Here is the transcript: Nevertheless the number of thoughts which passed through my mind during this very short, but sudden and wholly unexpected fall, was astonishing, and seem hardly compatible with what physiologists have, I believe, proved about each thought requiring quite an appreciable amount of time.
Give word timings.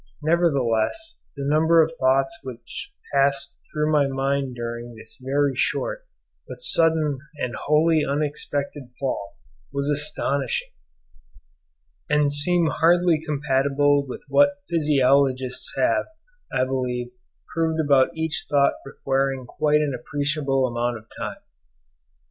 Nevertheless 0.23 1.19
the 1.35 1.45
number 1.45 1.83
of 1.83 1.91
thoughts 1.95 2.39
which 2.41 2.91
passed 3.13 3.59
through 3.71 3.91
my 3.91 4.07
mind 4.07 4.55
during 4.55 4.95
this 4.95 5.19
very 5.21 5.55
short, 5.55 6.07
but 6.47 6.59
sudden 6.59 7.19
and 7.37 7.53
wholly 7.53 8.01
unexpected 8.03 8.85
fall, 8.99 9.35
was 9.71 9.91
astonishing, 9.91 10.71
and 12.09 12.33
seem 12.33 12.65
hardly 12.71 13.21
compatible 13.23 14.03
with 14.03 14.23
what 14.27 14.63
physiologists 14.67 15.71
have, 15.77 16.07
I 16.51 16.63
believe, 16.63 17.11
proved 17.53 17.79
about 17.79 18.17
each 18.17 18.47
thought 18.49 18.73
requiring 18.83 19.45
quite 19.45 19.81
an 19.81 19.93
appreciable 19.93 20.65
amount 20.65 20.97
of 20.97 21.05
time. 21.15 21.43